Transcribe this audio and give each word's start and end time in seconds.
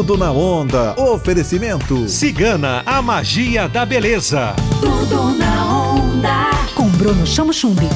Tudo 0.00 0.16
na 0.16 0.32
onda. 0.32 0.98
Oferecimento. 0.98 2.08
Cigana, 2.08 2.82
a 2.86 3.02
magia 3.02 3.68
da 3.68 3.84
beleza. 3.84 4.56
Tudo 4.80 5.34
na 5.36 5.92
onda. 5.92 6.50
Com 6.74 6.88
Bruno 6.88 7.26
Chamo 7.26 7.52
Chumbi. 7.52 7.86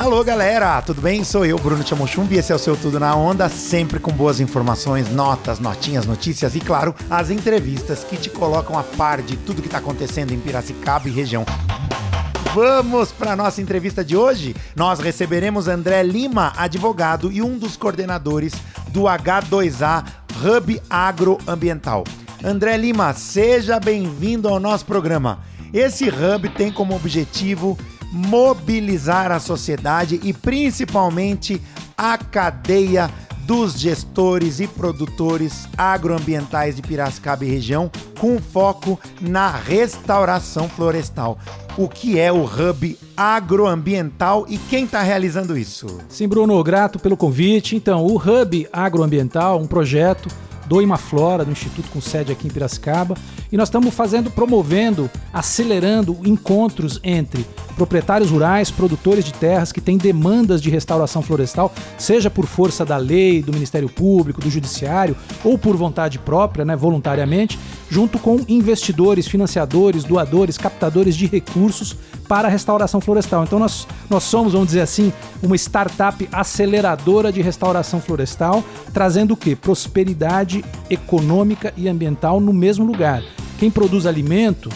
Alô 0.00 0.24
galera, 0.24 0.82
tudo 0.82 1.00
bem? 1.00 1.22
Sou 1.22 1.46
eu, 1.46 1.56
Bruno 1.56 1.86
Chamochumbi, 1.86 2.34
e 2.34 2.38
esse 2.38 2.50
é 2.50 2.54
o 2.54 2.58
seu 2.58 2.76
Tudo 2.76 2.98
na 2.98 3.14
Onda, 3.14 3.48
sempre 3.48 4.00
com 4.00 4.10
boas 4.10 4.40
informações, 4.40 5.08
notas, 5.08 5.60
notinhas, 5.60 6.04
notícias 6.04 6.56
e, 6.56 6.60
claro, 6.60 6.92
as 7.08 7.30
entrevistas 7.30 8.02
que 8.02 8.16
te 8.16 8.28
colocam 8.28 8.76
a 8.76 8.82
par 8.82 9.22
de 9.22 9.36
tudo 9.36 9.62
que 9.62 9.68
está 9.68 9.78
acontecendo 9.78 10.32
em 10.32 10.40
Piracicaba 10.40 11.08
e 11.08 11.12
região. 11.12 11.46
Vamos 12.52 13.12
para 13.12 13.36
nossa 13.36 13.62
entrevista 13.62 14.04
de 14.04 14.16
hoje. 14.16 14.56
Nós 14.74 14.98
receberemos 14.98 15.68
André 15.68 16.02
Lima, 16.02 16.52
advogado 16.56 17.30
e 17.30 17.40
um 17.40 17.56
dos 17.56 17.76
coordenadores 17.76 18.52
do 18.88 19.02
H2A 19.02 20.02
Hub 20.42 20.80
Agroambiental. 20.88 22.04
André 22.44 22.76
Lima, 22.76 23.12
seja 23.12 23.80
bem-vindo 23.80 24.48
ao 24.48 24.60
nosso 24.60 24.86
programa. 24.86 25.40
Esse 25.72 26.08
hub 26.08 26.48
tem 26.50 26.70
como 26.70 26.94
objetivo 26.94 27.76
mobilizar 28.12 29.32
a 29.32 29.40
sociedade 29.40 30.20
e 30.22 30.32
principalmente 30.32 31.60
a 31.96 32.16
cadeia 32.16 33.10
dos 33.44 33.78
gestores 33.78 34.60
e 34.60 34.66
produtores 34.66 35.68
agroambientais 35.76 36.76
de 36.76 36.82
Piracicaba 36.82 37.44
e 37.44 37.50
região, 37.50 37.90
com 38.18 38.38
foco 38.38 38.98
na 39.20 39.50
restauração 39.50 40.68
florestal. 40.68 41.38
O 41.78 41.88
que 41.88 42.18
é 42.18 42.32
o 42.32 42.42
Hub 42.42 42.98
Agroambiental 43.16 44.44
e 44.48 44.58
quem 44.58 44.82
está 44.82 45.00
realizando 45.00 45.56
isso? 45.56 45.86
Sim, 46.08 46.26
Bruno, 46.26 46.60
grato 46.64 46.98
pelo 46.98 47.16
convite. 47.16 47.76
Então, 47.76 48.04
o 48.04 48.16
Hub 48.16 48.66
Agroambiental, 48.72 49.60
um 49.60 49.66
projeto 49.68 50.28
do 50.68 50.82
Imaflora, 50.82 51.44
do 51.44 51.50
Instituto 51.50 51.88
com 51.90 52.00
sede 52.00 52.30
aqui 52.30 52.46
em 52.46 52.50
Piracicaba, 52.50 53.16
e 53.50 53.56
nós 53.56 53.68
estamos 53.68 53.94
fazendo, 53.94 54.30
promovendo, 54.30 55.10
acelerando 55.32 56.18
encontros 56.24 57.00
entre 57.02 57.46
proprietários 57.78 58.30
rurais, 58.30 58.70
produtores 58.70 59.24
de 59.24 59.32
terras 59.32 59.72
que 59.72 59.80
têm 59.80 59.96
demandas 59.96 60.60
de 60.60 60.68
restauração 60.68 61.22
florestal, 61.22 61.72
seja 61.96 62.28
por 62.28 62.44
força 62.44 62.84
da 62.84 62.96
lei, 62.96 63.40
do 63.40 63.52
Ministério 63.52 63.88
Público, 63.88 64.40
do 64.40 64.50
Judiciário 64.50 65.16
ou 65.44 65.56
por 65.56 65.76
vontade 65.76 66.18
própria, 66.18 66.64
né, 66.64 66.74
voluntariamente, 66.74 67.58
junto 67.88 68.18
com 68.18 68.44
investidores, 68.48 69.28
financiadores, 69.28 70.04
doadores, 70.04 70.58
captadores 70.58 71.16
de 71.16 71.26
recursos 71.26 71.96
para 72.28 72.48
a 72.48 72.50
restauração 72.50 73.00
florestal. 73.00 73.44
Então 73.44 73.58
nós, 73.58 73.86
nós 74.10 74.24
somos, 74.24 74.52
vamos 74.52 74.68
dizer 74.68 74.82
assim, 74.82 75.12
uma 75.42 75.56
startup 75.56 76.28
aceleradora 76.30 77.32
de 77.32 77.40
restauração 77.40 78.00
florestal, 78.00 78.62
trazendo 78.92 79.32
o 79.32 79.36
quê? 79.36 79.56
Prosperidade 79.56 80.57
econômica 80.90 81.72
e 81.76 81.88
ambiental 81.88 82.40
no 82.40 82.52
mesmo 82.52 82.84
lugar. 82.84 83.22
Quem 83.58 83.70
produz 83.70 84.06
alimento 84.06 84.70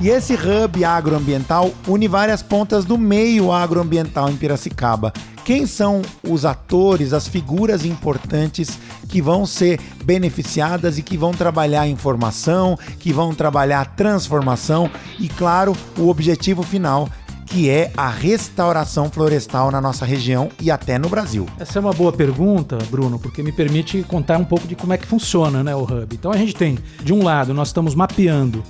E 0.00 0.08
esse 0.08 0.34
hub 0.34 0.84
agroambiental 0.84 1.72
une 1.88 2.06
várias 2.06 2.42
pontas 2.42 2.84
do 2.84 2.98
meio 2.98 3.50
agroambiental 3.50 4.28
em 4.28 4.36
Piracicaba. 4.36 5.12
Quem 5.44 5.66
são 5.66 6.02
os 6.28 6.44
atores, 6.44 7.12
as 7.12 7.26
figuras 7.26 7.84
importantes 7.84 8.78
que 9.08 9.22
vão 9.22 9.46
ser 9.46 9.80
beneficiadas 10.04 10.98
e 10.98 11.02
que 11.02 11.16
vão 11.16 11.32
trabalhar 11.32 11.86
informação, 11.86 12.78
que 12.98 13.12
vão 13.12 13.34
trabalhar 13.34 13.94
transformação 13.96 14.90
e, 15.18 15.28
claro, 15.28 15.74
o 15.96 16.08
objetivo 16.08 16.62
final 16.62 17.08
que 17.46 17.70
é 17.70 17.92
a 17.96 18.10
restauração 18.10 19.08
florestal 19.08 19.70
na 19.70 19.80
nossa 19.80 20.04
região 20.04 20.50
e 20.60 20.70
até 20.70 20.98
no 20.98 21.08
Brasil. 21.08 21.46
Essa 21.58 21.78
é 21.78 21.80
uma 21.80 21.92
boa 21.92 22.12
pergunta, 22.12 22.76
Bruno, 22.90 23.18
porque 23.18 23.42
me 23.42 23.52
permite 23.52 24.02
contar 24.02 24.36
um 24.36 24.44
pouco 24.44 24.66
de 24.66 24.74
como 24.74 24.92
é 24.92 24.98
que 24.98 25.06
funciona 25.06 25.62
né, 25.62 25.74
o 25.74 25.84
Hub. 25.84 26.08
Então 26.12 26.32
a 26.32 26.36
gente 26.36 26.54
tem, 26.54 26.76
de 27.02 27.12
um 27.12 27.22
lado, 27.22 27.54
nós 27.54 27.68
estamos 27.68 27.94
mapeando 27.94 28.62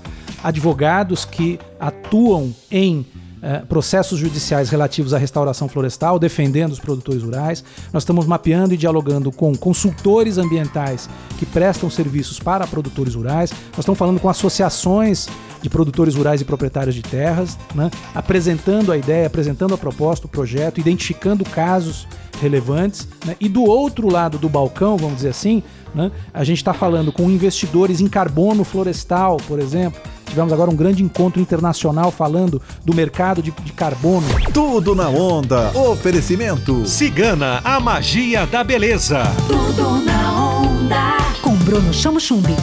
advogados 0.44 1.24
que 1.24 1.58
atuam 1.80 2.54
em 2.70 3.04
eh, 3.42 3.58
processos 3.68 4.18
judiciais 4.18 4.70
relativos 4.70 5.12
à 5.12 5.18
restauração 5.18 5.68
florestal, 5.68 6.18
defendendo 6.18 6.72
os 6.72 6.80
produtores 6.80 7.22
rurais. 7.22 7.62
Nós 7.92 8.02
estamos 8.02 8.26
mapeando 8.26 8.72
e 8.72 8.76
dialogando 8.76 9.30
com 9.30 9.54
consultores 9.54 10.38
ambientais 10.38 11.08
que 11.38 11.44
prestam 11.44 11.90
serviços 11.90 12.38
para 12.40 12.66
produtores 12.66 13.14
rurais. 13.14 13.50
Nós 13.70 13.80
estamos 13.80 13.98
falando 13.98 14.20
com 14.20 14.28
associações 14.28 15.28
de 15.60 15.68
produtores 15.68 16.14
rurais 16.14 16.40
e 16.40 16.44
proprietários 16.44 16.94
de 16.94 17.02
terras, 17.02 17.58
né, 17.74 17.90
apresentando 18.14 18.92
a 18.92 18.96
ideia, 18.96 19.26
apresentando 19.26 19.74
a 19.74 19.78
proposta, 19.78 20.26
o 20.26 20.28
projeto, 20.28 20.78
identificando 20.78 21.44
casos 21.44 22.06
relevantes. 22.40 23.08
Né, 23.24 23.36
e 23.40 23.48
do 23.48 23.64
outro 23.64 24.10
lado 24.10 24.38
do 24.38 24.48
balcão, 24.48 24.96
vamos 24.96 25.16
dizer 25.16 25.30
assim, 25.30 25.62
né, 25.94 26.10
a 26.32 26.44
gente 26.44 26.58
está 26.58 26.72
falando 26.72 27.10
com 27.12 27.30
investidores 27.30 28.00
em 28.00 28.08
carbono 28.08 28.64
florestal, 28.64 29.38
por 29.48 29.58
exemplo. 29.58 30.00
Tivemos 30.36 30.52
agora 30.52 30.70
um 30.70 30.76
grande 30.76 31.02
encontro 31.02 31.40
internacional 31.40 32.10
falando 32.10 32.60
do 32.84 32.94
mercado 32.94 33.40
de, 33.40 33.50
de 33.50 33.72
carbono. 33.72 34.26
Tudo 34.52 34.94
na 34.94 35.08
onda. 35.08 35.70
Oferecimento. 35.74 36.84
Cigana, 36.84 37.62
a 37.64 37.80
magia 37.80 38.44
da 38.44 38.62
beleza. 38.62 39.22
Tudo 39.48 40.04
na 40.04 40.60
onda. 40.60 41.16
Com 41.40 41.56
Bruno 41.56 41.90
Chamo 41.90 42.20
Chumbi. 42.20 42.54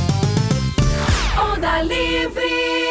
Onda 1.51 1.81
Livre. 1.81 2.82